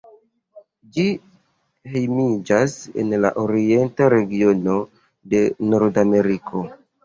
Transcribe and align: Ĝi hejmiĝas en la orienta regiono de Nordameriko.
Ĝi 0.95 1.03
hejmiĝas 1.97 2.75
en 3.03 3.15
la 3.27 3.33
orienta 3.45 4.11
regiono 4.17 4.81
de 5.37 5.47
Nordameriko. 5.71 6.69